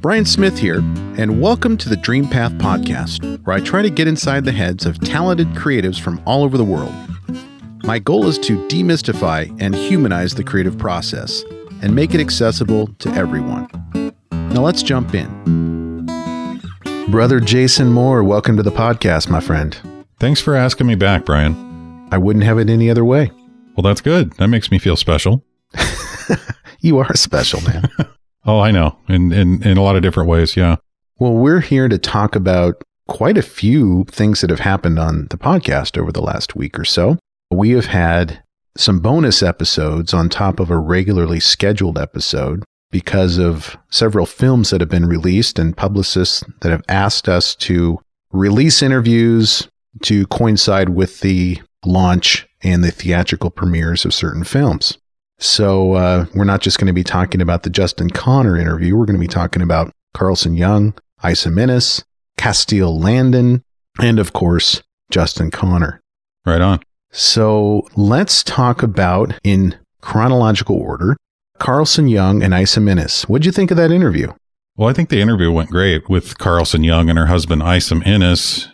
[0.00, 0.78] Brian Smith here,
[1.18, 4.86] and welcome to the Dream Path Podcast, where I try to get inside the heads
[4.86, 6.94] of talented creatives from all over the world.
[7.84, 11.44] My goal is to demystify and humanize the creative process
[11.82, 13.68] and make it accessible to everyone.
[14.32, 16.06] Now let's jump in.
[17.10, 19.78] Brother Jason Moore, welcome to the podcast, my friend.
[20.18, 22.08] Thanks for asking me back, Brian.
[22.10, 23.30] I wouldn't have it any other way.
[23.76, 24.32] Well, that's good.
[24.38, 25.44] That makes me feel special.
[26.82, 27.90] You are special, man.
[28.46, 28.98] Oh, I know.
[29.08, 30.76] In, in in a lot of different ways, yeah.
[31.18, 35.36] well, we're here to talk about quite a few things that have happened on the
[35.36, 37.18] podcast over the last week or so.
[37.50, 38.42] We have had
[38.76, 44.80] some bonus episodes on top of a regularly scheduled episode because of several films that
[44.80, 48.00] have been released and publicists that have asked us to
[48.32, 49.68] release interviews
[50.02, 54.98] to coincide with the launch and the theatrical premieres of certain films.
[55.40, 58.94] So uh, we're not just going to be talking about the Justin Connor interview.
[58.94, 62.04] We're going to be talking about Carlson Young, Isom Innis,
[62.36, 63.64] Castille Landon,
[64.00, 66.00] and of course, Justin Connor.
[66.44, 66.80] Right on.
[67.10, 71.16] So let's talk about, in chronological order,
[71.58, 73.22] Carlson Young and Isom Innis.
[73.28, 74.32] What'd you think of that interview?
[74.76, 78.68] Well, I think the interview went great with Carlson Young and her husband Isom Innis.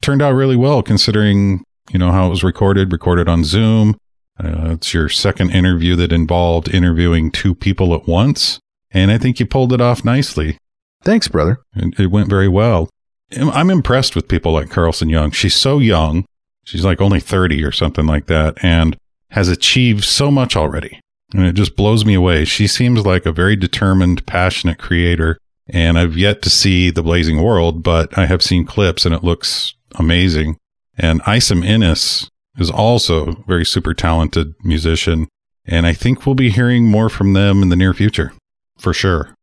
[0.00, 3.96] Turned out really well considering, you know, how it was recorded, recorded on Zoom.
[4.38, 8.58] Uh, it's your second interview that involved interviewing two people at once.
[8.90, 10.58] And I think you pulled it off nicely.
[11.02, 11.58] Thanks, brother.
[11.74, 12.88] It, it went very well.
[13.36, 15.30] I'm I'm impressed with people like Carlson Young.
[15.30, 16.24] She's so young.
[16.64, 18.96] She's like only 30 or something like that and
[19.30, 21.00] has achieved so much already.
[21.34, 22.44] And it just blows me away.
[22.44, 25.38] She seems like a very determined, passionate creator.
[25.66, 29.24] And I've yet to see The Blazing World, but I have seen clips and it
[29.24, 30.56] looks amazing.
[30.98, 35.28] And Isom Innis is also a very super talented musician.
[35.64, 38.32] And I think we'll be hearing more from them in the near future,
[38.78, 39.34] for sure.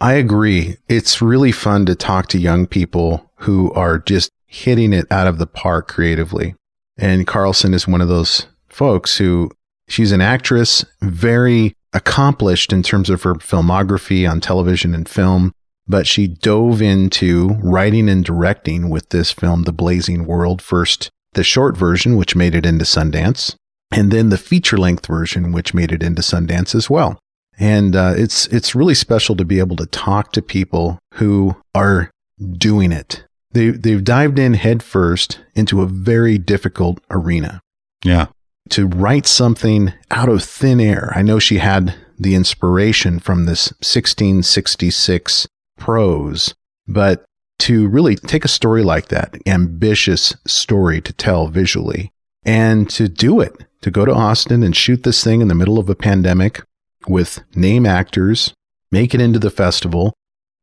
[0.00, 0.76] I agree.
[0.88, 5.38] It's really fun to talk to young people who are just hitting it out of
[5.38, 6.54] the park creatively.
[6.96, 9.50] And Carlson is one of those folks who
[9.88, 15.52] she's an actress, very accomplished in terms of her filmography on television and film,
[15.86, 20.60] but she dove into writing and directing with this film, The Blazing World.
[20.60, 23.54] First, the short version, which made it into Sundance,
[23.90, 27.18] and then the feature length version, which made it into Sundance as well.
[27.58, 32.10] And uh, it's it's really special to be able to talk to people who are
[32.56, 33.24] doing it.
[33.52, 37.60] They they've dived in headfirst into a very difficult arena
[38.04, 38.26] Yeah.
[38.70, 41.12] to write something out of thin air.
[41.16, 45.46] I know she had the inspiration from this 1666
[45.78, 46.54] prose,
[46.86, 47.24] but
[47.60, 52.12] to really take a story like that, ambitious story to tell visually,
[52.44, 55.78] and to do it, to go to Austin and shoot this thing in the middle
[55.78, 56.62] of a pandemic
[57.06, 58.52] with name actors,
[58.90, 60.14] make it into the festival.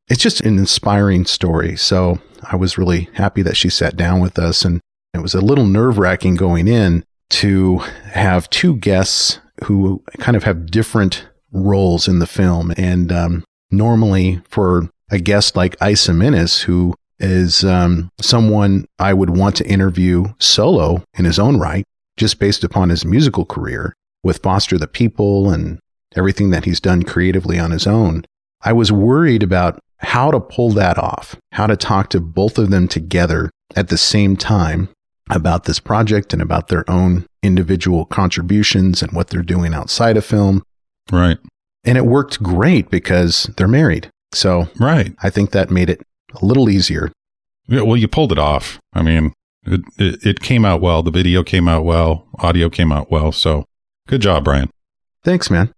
[0.07, 1.75] It's just an inspiring story.
[1.75, 4.63] So I was really happy that she sat down with us.
[4.63, 4.81] And
[5.13, 7.77] it was a little nerve wracking going in to
[8.11, 12.73] have two guests who kind of have different roles in the film.
[12.77, 19.37] And um, normally, for a guest like Isom Innis, who is um, someone I would
[19.37, 21.85] want to interview solo in his own right,
[22.17, 25.79] just based upon his musical career with Foster the People and
[26.15, 28.25] everything that he's done creatively on his own.
[28.61, 32.69] I was worried about how to pull that off, how to talk to both of
[32.69, 34.89] them together at the same time
[35.29, 40.25] about this project and about their own individual contributions and what they're doing outside of
[40.25, 40.63] film.
[41.11, 41.37] Right.
[41.83, 44.09] And it worked great because they're married.
[44.35, 45.13] So Right.
[45.23, 46.01] I think that made it
[46.41, 47.11] a little easier.
[47.67, 48.79] Yeah, well, you pulled it off.
[48.93, 49.33] I mean,
[49.65, 51.01] it, it, it came out well.
[51.01, 52.27] The video came out well.
[52.39, 53.31] Audio came out well.
[53.31, 53.65] So
[54.07, 54.69] good job, Brian.
[55.23, 55.73] Thanks, man.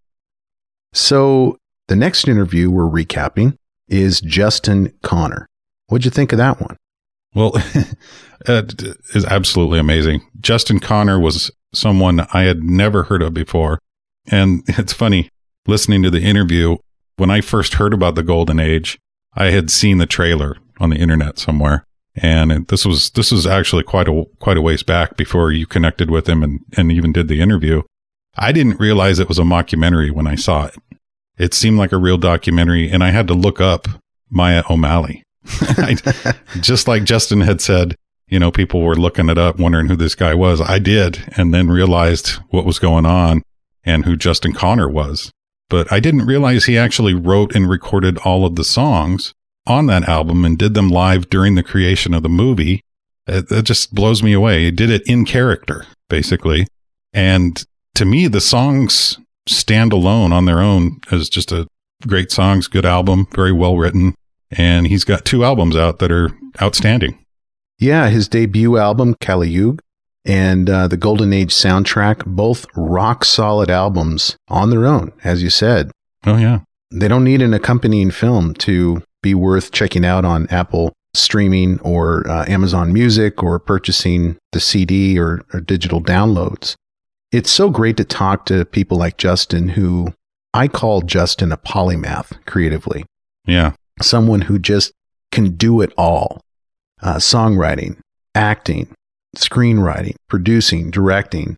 [0.93, 1.57] So
[1.87, 3.57] the next interview we're recapping
[3.87, 5.47] is Justin Connor.
[5.87, 6.75] What'd you think of that one?
[7.33, 7.53] Well,
[8.47, 10.21] it is absolutely amazing.
[10.39, 13.79] Justin Connor was someone I had never heard of before.
[14.29, 15.29] And it's funny
[15.65, 16.77] listening to the interview.
[17.17, 18.99] When I first heard about the Golden Age,
[19.33, 21.83] I had seen the trailer on the internet somewhere.
[22.15, 26.09] And this was this was actually quite a quite a ways back before you connected
[26.09, 27.83] with him and, and even did the interview.
[28.35, 30.75] I didn't realize it was a mockumentary when I saw it.
[31.37, 33.87] It seemed like a real documentary, and I had to look up
[34.29, 35.23] Maya O'Malley.
[35.61, 35.95] I,
[36.59, 37.95] just like Justin had said,
[38.27, 40.59] you know, people were looking it up, wondering who this guy was.
[40.59, 43.43] I did, and then realized what was going on
[43.85, 45.31] and who Justin Connor was.
[45.69, 49.33] But I didn't realize he actually wrote and recorded all of the songs
[49.65, 52.81] on that album and did them live during the creation of the movie.
[53.27, 54.65] It, it just blows me away.
[54.65, 56.67] He did it in character, basically.
[57.13, 57.63] And
[57.95, 59.17] to me, the songs
[59.47, 61.67] stand alone on their own as just a
[62.05, 64.15] great songs, good album, very well written.
[64.51, 66.31] And he's got two albums out that are
[66.61, 67.23] outstanding.
[67.79, 69.83] Yeah, his debut album, Kali Yuga,
[70.27, 75.49] and uh, the Golden Age soundtrack, both rock solid albums on their own, as you
[75.49, 75.89] said.
[76.25, 76.59] Oh, yeah.
[76.91, 82.27] They don't need an accompanying film to be worth checking out on Apple streaming or
[82.29, 86.75] uh, Amazon Music or purchasing the CD or, or digital downloads.
[87.31, 90.13] It's so great to talk to people like Justin, who
[90.53, 93.05] I call Justin a polymath creatively.
[93.45, 93.73] Yeah.
[94.01, 94.91] Someone who just
[95.31, 96.41] can do it all
[97.01, 97.99] uh, songwriting,
[98.35, 98.93] acting,
[99.37, 101.57] screenwriting, producing, directing.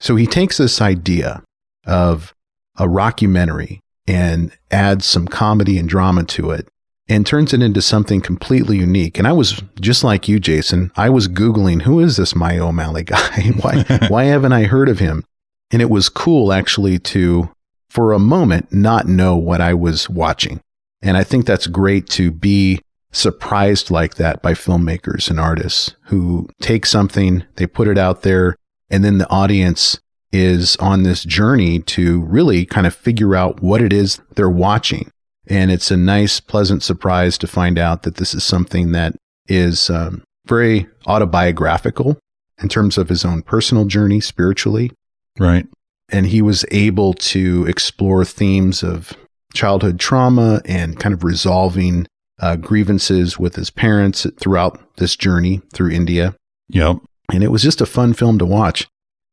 [0.00, 1.42] So he takes this idea
[1.86, 2.34] of
[2.76, 6.68] a rockumentary and adds some comedy and drama to it
[7.08, 9.18] and turns it into something completely unique.
[9.18, 10.92] And I was just like you, Jason.
[10.96, 13.50] I was Googling, who is this My O'Malley guy?
[13.60, 15.24] why, why haven't I heard of him?
[15.72, 17.50] And it was cool actually to,
[17.88, 20.60] for a moment, not know what I was watching.
[21.02, 22.80] And I think that's great to be
[23.12, 28.56] surprised like that by filmmakers and artists who take something, they put it out there,
[28.88, 29.98] and then the audience
[30.32, 35.10] is on this journey to really kind of figure out what it is they're watching
[35.50, 39.16] and it's a nice, pleasant surprise to find out that this is something that
[39.48, 42.18] is um, very autobiographical
[42.62, 44.92] in terms of his own personal journey spiritually.
[45.38, 45.66] Right.
[46.08, 49.12] And he was able to explore themes of
[49.52, 52.06] childhood trauma and kind of resolving
[52.40, 56.34] uh, grievances with his parents throughout this journey through India.
[56.68, 56.98] Yep.
[57.32, 58.88] And it was just a fun film to watch.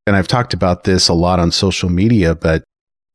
[0.06, 2.64] And I've talked about this a lot on social media, but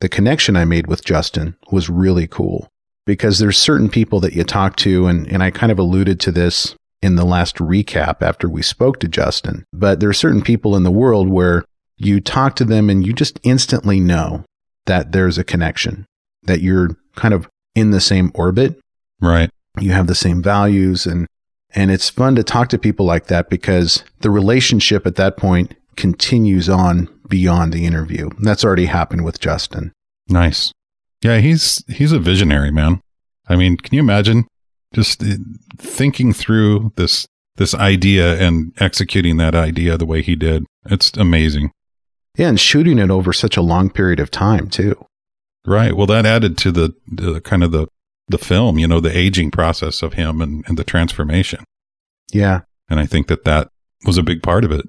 [0.01, 2.69] the connection I made with Justin was really cool
[3.07, 6.33] because there's certain people that you talk to, and, and I kind of alluded to
[6.33, 10.77] this in the last recap after we spoke to Justin, but there are certain people
[10.77, 11.65] in the world where
[11.97, 14.45] you talk to them and you just instantly know
[14.87, 16.07] that there's a connection,
[16.45, 18.79] that you're kind of in the same orbit.
[19.21, 19.51] Right.
[19.81, 21.27] You have the same values and
[21.75, 25.75] and it's fun to talk to people like that because the relationship at that point
[25.97, 28.29] continues on beyond the interview.
[28.41, 29.93] That's already happened with Justin.
[30.29, 30.73] Nice.
[31.23, 33.01] Yeah, he's he's a visionary, man.
[33.49, 34.47] I mean, can you imagine
[34.93, 35.37] just uh,
[35.79, 37.27] thinking through this
[37.57, 40.67] this idea and executing that idea the way he did?
[40.87, 41.71] It's amazing.
[42.37, 45.07] Yeah, and shooting it over such a long period of time too.
[45.65, 45.97] Right.
[45.97, 47.87] Well, that added to the, the kind of the
[48.29, 51.65] the film, you know, the aging process of him and, and the transformation.
[52.33, 52.61] Yeah.
[52.89, 53.69] And I think that that
[54.05, 54.87] was a big part of it.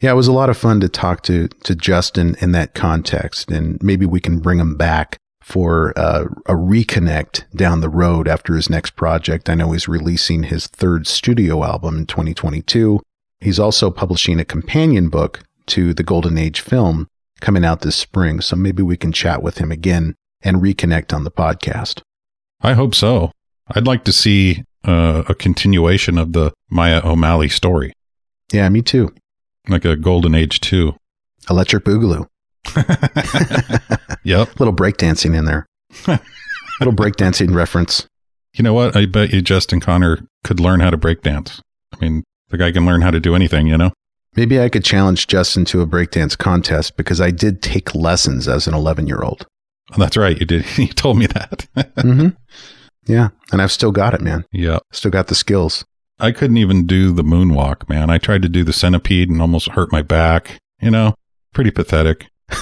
[0.00, 3.50] Yeah, it was a lot of fun to talk to to Justin in that context,
[3.50, 8.54] and maybe we can bring him back for uh, a reconnect down the road after
[8.54, 9.48] his next project.
[9.48, 13.00] I know he's releasing his third studio album in 2022.
[13.40, 17.06] He's also publishing a companion book to the Golden Age film
[17.40, 18.40] coming out this spring.
[18.40, 22.02] So maybe we can chat with him again and reconnect on the podcast.
[22.60, 23.32] I hope so.
[23.74, 27.92] I'd like to see uh, a continuation of the Maya O'Malley story.
[28.52, 29.12] Yeah, me too.
[29.68, 30.94] Like a Golden Age 2.
[31.50, 32.26] Electric Boogaloo.
[34.24, 34.58] yep.
[34.58, 35.66] Little breakdancing in there.
[36.80, 38.06] Little breakdancing reference.
[38.54, 38.96] You know what?
[38.96, 41.60] I bet you Justin Connor could learn how to breakdance.
[41.92, 43.92] I mean, the guy can learn how to do anything, you know?
[44.34, 48.66] Maybe I could challenge Justin to a breakdance contest because I did take lessons as
[48.66, 49.46] an 11 year old.
[49.92, 50.38] Oh, that's right.
[50.38, 50.64] You did.
[50.78, 51.66] You told me that.
[51.76, 52.28] mm-hmm.
[53.06, 53.28] Yeah.
[53.52, 54.44] And I've still got it, man.
[54.52, 54.78] Yeah.
[54.92, 55.84] Still got the skills.
[56.18, 58.10] I couldn't even do the moonwalk, man.
[58.10, 60.58] I tried to do the centipede and almost hurt my back.
[60.80, 61.14] You know,
[61.52, 62.26] pretty pathetic.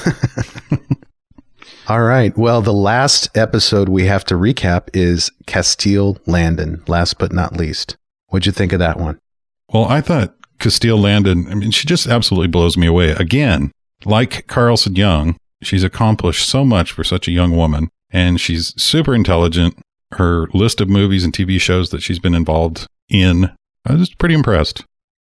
[1.89, 2.37] All right.
[2.37, 7.97] Well, the last episode we have to recap is Castille Landon, last but not least.
[8.29, 9.19] What'd you think of that one?
[9.73, 13.11] Well, I thought Castille Landon, I mean, she just absolutely blows me away.
[13.11, 13.71] Again,
[14.05, 19.15] like Carlson Young, she's accomplished so much for such a young woman, and she's super
[19.15, 19.79] intelligent.
[20.13, 23.51] Her list of movies and TV shows that she's been involved in,
[23.85, 24.85] I was pretty impressed.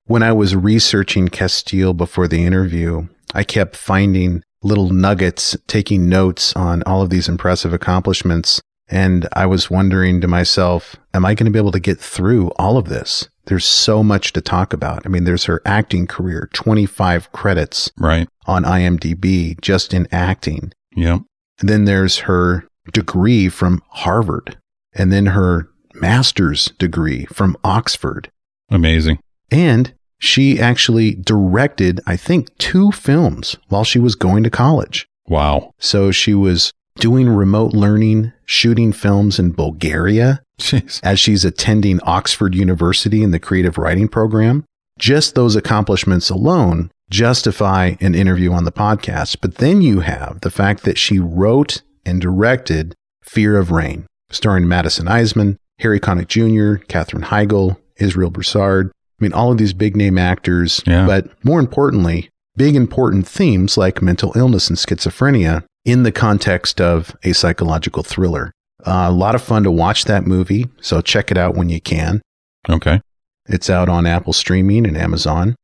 [0.05, 6.55] When I was researching Castille before the interview, I kept finding little nuggets, taking notes
[6.55, 8.61] on all of these impressive accomplishments.
[8.87, 12.49] And I was wondering to myself, am I going to be able to get through
[12.57, 13.27] all of this?
[13.45, 15.05] There's so much to talk about.
[15.05, 20.73] I mean, there's her acting career, 25 credits right on IMDb just in acting.
[20.95, 21.19] Yeah.
[21.59, 24.57] And then there's her degree from Harvard
[24.93, 28.29] and then her master's degree from Oxford.
[28.69, 29.19] Amazing.
[29.51, 35.07] And she actually directed, I think, two films while she was going to college.
[35.27, 35.73] Wow.
[35.79, 40.99] So she was doing remote learning, shooting films in Bulgaria Jeez.
[41.03, 44.63] as she's attending Oxford University in the creative writing program.
[44.97, 49.37] Just those accomplishments alone justify an interview on the podcast.
[49.41, 54.67] But then you have the fact that she wrote and directed Fear of Rain, starring
[54.67, 58.91] Madison Iseman, Harry Connick Jr., Katherine Heigl, Israel Broussard.
[59.19, 61.05] I mean, all of these big name actors, Yeah.
[61.05, 67.15] but more importantly, big important themes like mental illness and schizophrenia in the context of
[67.23, 68.51] a psychological thriller.
[68.85, 71.79] Uh, a lot of fun to watch that movie, so check it out when you
[71.79, 72.21] can.
[72.69, 72.99] Okay.
[73.47, 75.55] It's out on Apple Streaming and Amazon.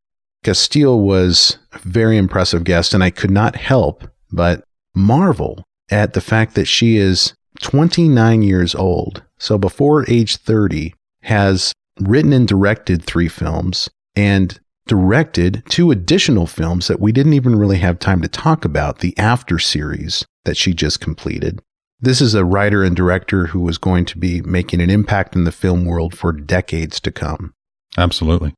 [0.44, 4.63] Castille was a very impressive guest, and I could not help but
[4.96, 9.24] marvel at the fact that she is 29 years old.
[9.38, 16.88] So before age 30, has written and directed three films and directed two additional films
[16.88, 20.73] that we didn't even really have time to talk about the After series that she
[20.73, 21.61] just completed.
[22.00, 25.43] This is a writer and director who is going to be making an impact in
[25.43, 27.53] the film world for decades to come.
[27.97, 28.53] Absolutely.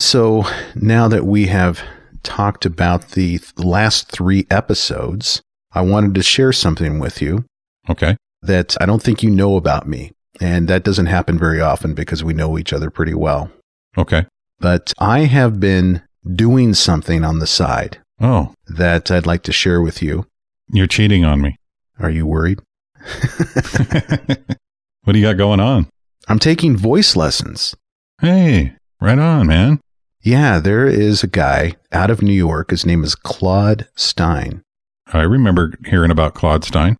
[0.00, 0.44] So
[0.74, 1.82] now that we have
[2.22, 7.44] talked about the th- last three episodes, I wanted to share something with you
[7.90, 8.16] Okay.
[8.42, 10.12] that I don't think you know about me.
[10.40, 13.50] And that doesn't happen very often because we know each other pretty well.
[13.98, 14.24] Okay.
[14.60, 19.80] But I have been doing something on the side Oh, that I'd like to share
[19.80, 20.26] with you.
[20.70, 21.56] you're cheating on me.
[22.00, 22.58] Are you worried?
[25.04, 25.86] what do you got going on?
[26.28, 27.74] I'm taking voice lessons.
[28.20, 29.80] Hey, right on, man.
[30.22, 32.70] Yeah, there is a guy out of New York.
[32.70, 34.62] His name is Claude Stein.
[35.12, 36.96] I remember hearing about Claude Stein.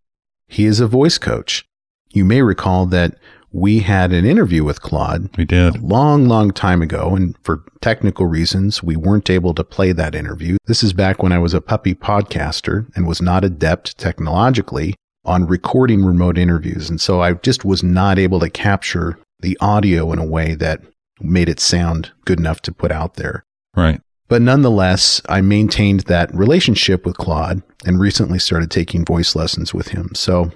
[0.47, 1.65] He is a voice coach.
[2.11, 3.19] You may recall that
[3.52, 5.76] we had an interview with Claude We did.
[5.76, 10.14] a long, long time ago, and for technical reasons, we weren't able to play that
[10.14, 10.57] interview.
[10.67, 15.47] This is back when I was a puppy podcaster and was not adept technologically on
[15.47, 16.88] recording remote interviews.
[16.88, 20.81] And so I just was not able to capture the audio in a way that
[21.21, 23.45] made it sound good enough to put out there.
[23.75, 24.00] Right.
[24.28, 29.88] But nonetheless, I maintained that relationship with Claude and recently started taking voice lessons with
[29.88, 30.11] him.
[30.14, 30.50] So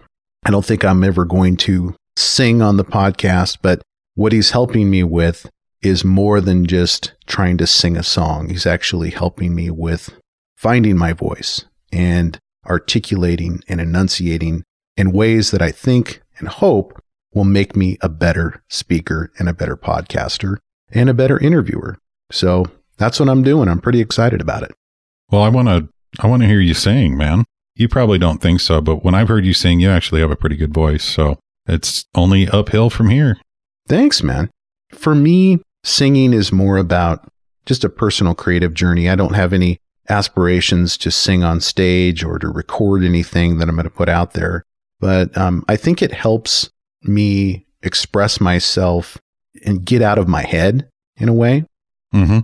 [0.45, 3.83] I don't think I'm ever going to sing on the podcast, but
[4.15, 5.49] what he's helping me with
[5.83, 8.49] is more than just trying to sing a song.
[8.49, 10.11] He's actually helping me with
[10.57, 14.63] finding my voice and articulating and enunciating
[14.97, 17.03] in ways that I think and hope
[17.35, 20.59] will make me a better speaker and a better podcaster
[20.93, 21.99] and a better interviewer.
[22.31, 22.67] So
[22.99, 23.69] that's what I'm doing.
[23.69, 24.73] I'm pretty excited about it.
[25.31, 25.89] Well, I want to
[26.21, 27.45] I want to hear you sing, man.
[27.75, 30.37] You probably don't think so, but when I've heard you sing, you actually have a
[30.37, 31.05] pretty good voice.
[31.05, 33.39] So it's only uphill from here.
[33.89, 34.51] Thanks, man.
[34.91, 37.29] For me, singing is more about
[37.67, 39.09] just a personal creative journey.
[39.09, 39.79] I don't have any
[40.09, 44.33] aspirations to sing on stage or to record anything that I'm going to put out
[44.33, 44.65] there.
[45.01, 46.71] But um, I think it helps
[47.03, 49.19] me express myself
[49.65, 51.65] and get out of my head in a way.
[52.15, 52.41] Mm-hmm.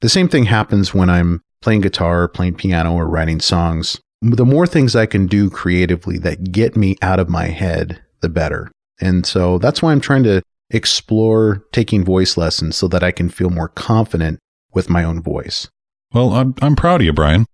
[0.00, 4.00] The same thing happens when I'm playing guitar, playing piano, or writing songs.
[4.22, 8.28] The more things I can do creatively that get me out of my head, the
[8.28, 8.70] better.
[9.00, 13.28] And so that's why I'm trying to explore taking voice lessons so that I can
[13.28, 14.38] feel more confident
[14.72, 15.68] with my own voice.
[16.12, 17.46] Well, I'm I'm proud of you, Brian.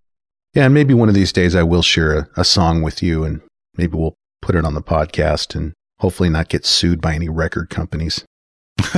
[0.54, 3.25] Yeah, and maybe one of these days I will share a, a song with you
[3.25, 3.40] and
[3.76, 7.71] maybe we'll put it on the podcast and hopefully not get sued by any record
[7.71, 8.25] companies.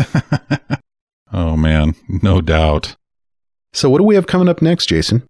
[1.33, 2.97] oh man, no doubt.
[3.73, 5.27] So, what do we have coming up next, Jason?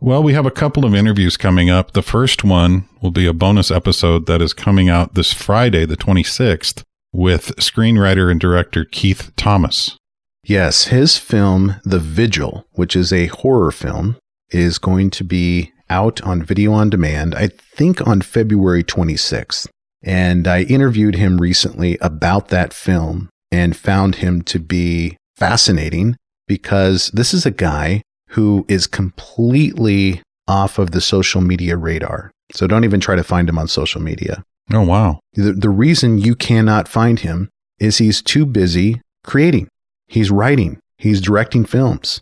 [0.00, 1.92] Well, we have a couple of interviews coming up.
[1.92, 5.96] The first one will be a bonus episode that is coming out this Friday, the
[5.96, 6.82] 26th,
[7.12, 9.96] with screenwriter and director Keith Thomas.
[10.44, 14.16] Yes, his film, The Vigil, which is a horror film,
[14.50, 19.68] is going to be out on video on demand, I think on February 26th.
[20.02, 27.10] And I interviewed him recently about that film and found him to be fascinating because
[27.14, 28.02] this is a guy
[28.34, 32.30] who is completely off of the social media radar.
[32.52, 34.42] So don't even try to find him on social media.
[34.72, 35.20] Oh, wow.
[35.34, 37.48] The, the reason you cannot find him
[37.78, 39.68] is he's too busy creating.
[40.08, 42.20] He's writing, he's directing films.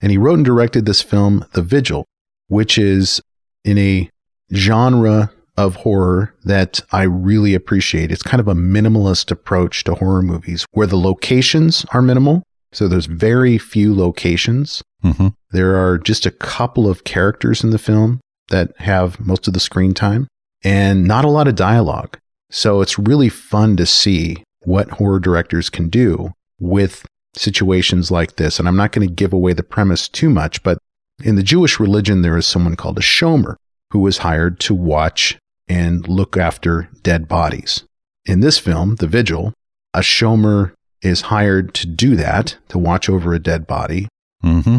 [0.00, 2.04] And he wrote and directed this film, The Vigil,
[2.48, 3.20] which is
[3.64, 4.10] in a
[4.52, 8.10] genre of horror that I really appreciate.
[8.10, 12.42] It's kind of a minimalist approach to horror movies where the locations are minimal.
[12.72, 14.82] So there's very few locations.
[15.04, 15.28] Mm-hmm.
[15.50, 19.60] There are just a couple of characters in the film that have most of the
[19.60, 20.28] screen time
[20.64, 22.18] and not a lot of dialogue.
[22.50, 28.58] So it's really fun to see what horror directors can do with situations like this.
[28.58, 30.78] And I'm not going to give away the premise too much, but
[31.22, 33.56] in the Jewish religion, there is someone called a shomer
[33.90, 35.38] who was hired to watch
[35.68, 37.84] and look after dead bodies.
[38.24, 39.52] In this film, The Vigil,
[39.94, 40.72] a shomer
[41.02, 44.08] is hired to do that, to watch over a dead body.
[44.44, 44.78] Mm-hmm.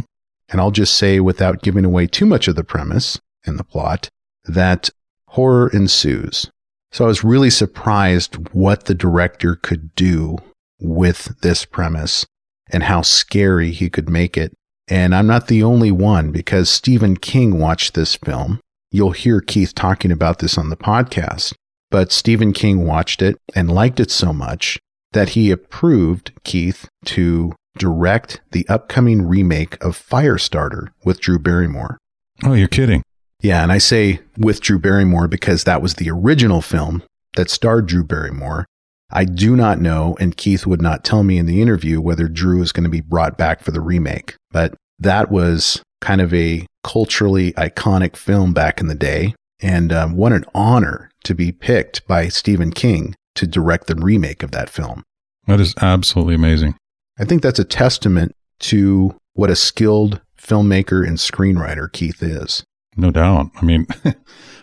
[0.50, 4.10] And I'll just say, without giving away too much of the premise and the plot,
[4.46, 4.90] that
[5.30, 6.50] horror ensues.
[6.92, 10.38] So I was really surprised what the director could do
[10.80, 12.26] with this premise
[12.70, 14.54] and how scary he could make it.
[14.88, 18.60] And I'm not the only one because Stephen King watched this film.
[18.92, 21.54] You'll hear Keith talking about this on the podcast.
[21.90, 24.80] But Stephen King watched it and liked it so much
[25.14, 31.98] that he approved Keith to direct the upcoming remake of Firestarter with Drew Barrymore.
[32.44, 33.02] Oh, you're kidding.
[33.42, 37.04] Yeah, and I say with Drew Barrymore because that was the original film
[37.36, 38.66] that starred Drew Barrymore.
[39.12, 42.62] I do not know, and Keith would not tell me in the interview whether Drew
[42.62, 46.66] is going to be brought back for the remake, but that was kind of a
[46.84, 49.36] culturally iconic film back in the day.
[49.62, 54.44] And um, what an honor to be picked by Stephen King to direct the remake
[54.44, 55.04] of that film.
[55.48, 56.76] That is absolutely amazing.
[57.20, 62.64] I think that's a testament to what a skilled filmmaker and screenwriter Keith is.
[62.96, 63.50] No doubt.
[63.56, 63.88] I mean,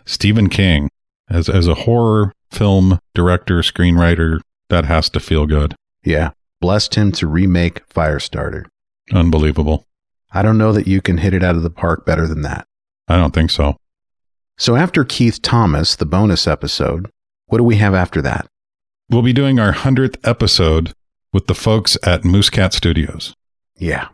[0.05, 0.89] Stephen King,
[1.29, 5.75] as, as a horror film director, screenwriter, that has to feel good.
[6.05, 6.31] Yeah.
[6.61, 8.67] Blessed him to remake Firestarter.
[9.13, 9.85] Unbelievable.
[10.33, 12.67] I don't know that you can hit it out of the park better than that.
[13.09, 13.77] I don't think so.
[14.57, 17.11] So after Keith Thomas, the bonus episode,
[17.47, 18.47] what do we have after that?
[19.11, 20.93] We'll be doing our 100th episode
[21.33, 23.35] with the folks at Moosecat Studios.
[23.77, 24.07] Yeah.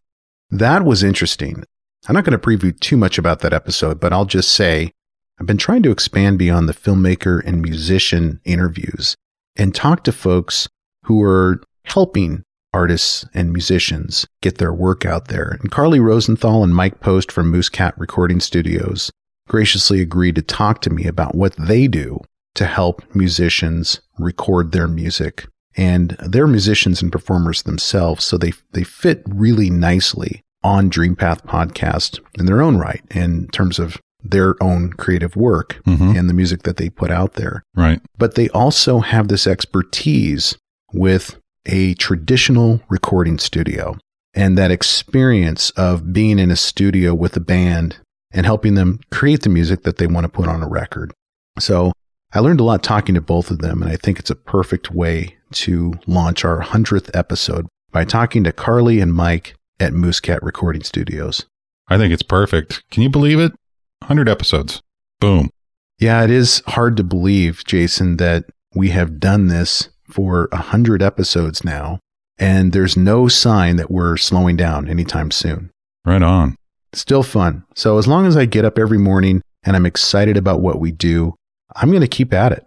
[0.49, 1.65] That was interesting.
[2.09, 4.93] I'm not going to preview too much about that episode, but I'll just say
[5.39, 9.15] I've been trying to expand beyond the filmmaker and musician interviews
[9.55, 10.67] and talk to folks
[11.03, 15.59] who are helping artists and musicians get their work out there.
[15.61, 19.11] And Carly Rosenthal and Mike Post from Moosecat Recording Studios
[19.47, 22.23] graciously agreed to talk to me about what they do
[22.57, 25.47] to help musicians record their music.
[25.77, 32.19] And they're musicians and performers themselves, so they, they fit really nicely on DreamPath podcast
[32.39, 36.19] in their own right in terms of their own creative work Mhm.
[36.19, 37.63] and the music that they put out there.
[37.77, 38.01] Right.
[38.19, 40.57] But they also have this expertise
[40.93, 41.37] with
[41.67, 43.99] a traditional recording studio
[44.35, 47.99] and that experience of being in a studio with a band
[48.33, 51.13] and helping them create the music that they want to put on a record.
[51.59, 51.93] So
[52.33, 54.91] I learned a lot talking to both of them, and I think it's a perfect
[54.91, 60.83] way to launch our 100th episode by talking to Carly and Mike at Moosecat Recording
[60.83, 61.47] Studios.
[61.89, 62.83] I think it's perfect.
[62.91, 63.53] Can you believe it?
[64.01, 64.83] 100 episodes.
[65.21, 65.51] Boom.
[65.99, 71.03] Yeah, it is hard to believe, Jason, that we have done this for a hundred
[71.03, 72.01] episodes now,
[72.39, 75.71] and there's no sign that we're slowing down anytime soon.
[76.05, 76.57] Right on.
[76.93, 77.65] Still fun.
[77.75, 80.93] So as long as I get up every morning and I'm excited about what we
[80.93, 81.35] do,
[81.77, 82.67] I'm going to keep at it.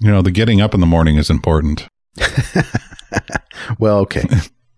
[0.00, 1.88] You know, the getting up in the morning is important.
[3.78, 4.24] well, okay.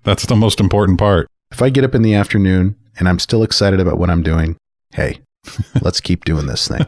[0.04, 1.28] That's the most important part.
[1.52, 4.56] if I get up in the afternoon and I'm still excited about what I'm doing,
[4.92, 5.20] hey,
[5.82, 6.86] let's keep doing this thing.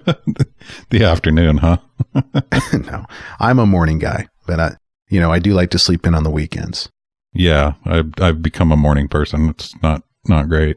[0.90, 1.78] the afternoon, huh?
[2.72, 3.04] no,
[3.40, 4.76] I'm a morning guy, but I,
[5.08, 6.88] you know, I do like to sleep in on the weekends.
[7.32, 9.48] Yeah, I've, I've become a morning person.
[9.50, 10.76] It's not, not great.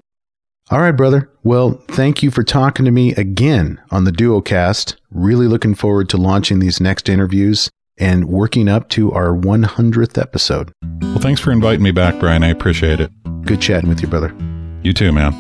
[0.72, 1.30] All right, brother.
[1.44, 4.96] Well, thank you for talking to me again on the Duocast.
[5.12, 10.72] Really looking forward to launching these next interviews and working up to our 100th episode.
[11.02, 12.42] Well, thanks for inviting me back, Brian.
[12.42, 13.12] I appreciate it.
[13.42, 14.34] Good chatting with you, brother.
[14.82, 15.34] You too, man.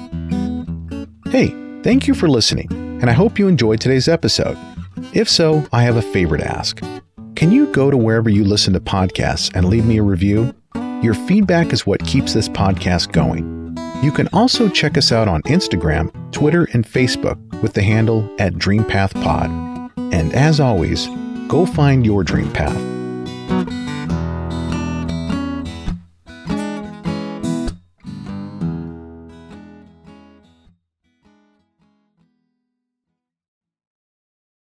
[1.30, 1.48] Hey,
[1.82, 2.68] thank you for listening,
[3.02, 4.58] and I hope you enjoyed today's episode.
[5.14, 6.82] If so, I have a favor to ask.
[7.36, 10.54] Can you go to wherever you listen to podcasts and leave me a review?
[11.02, 13.61] Your feedback is what keeps this podcast going.
[14.02, 18.54] You can also check us out on Instagram, Twitter, and Facebook with the handle at
[18.54, 19.92] DreamPathPod.
[20.14, 21.08] And as always,
[21.48, 22.92] go find your dream path